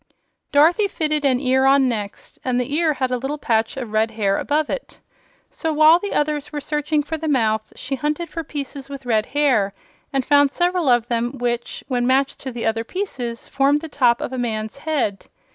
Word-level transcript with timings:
Dorothy 0.51 0.87
fitted 0.87 1.23
an 1.25 1.39
ear 1.39 1.63
on 1.65 1.87
next, 1.87 2.39
and 2.43 2.59
the 2.59 2.73
ear 2.73 2.93
had 2.93 3.11
a 3.11 3.19
little 3.19 3.37
patch 3.37 3.77
of 3.77 3.91
red 3.91 4.09
hair 4.09 4.35
above 4.39 4.67
it. 4.67 4.99
So 5.51 5.71
while 5.71 5.99
the 5.99 6.15
others 6.15 6.51
were 6.51 6.59
searching 6.59 7.03
for 7.03 7.17
the 7.17 7.27
mouth 7.27 7.71
she 7.75 7.93
hunted 7.93 8.27
for 8.27 8.43
pieces 8.43 8.89
with 8.89 9.05
red 9.05 9.27
hair, 9.27 9.75
and 10.11 10.25
found 10.25 10.49
several 10.49 10.89
of 10.89 11.07
them 11.07 11.33
which, 11.37 11.83
when 11.87 12.07
matched 12.07 12.39
to 12.39 12.51
the 12.51 12.65
other 12.65 12.83
pieces, 12.83 13.47
formed 13.47 13.81
the 13.81 13.87
top 13.89 14.21
of 14.21 14.33
a 14.33 14.39
man's 14.39 14.77
head. 14.79 15.27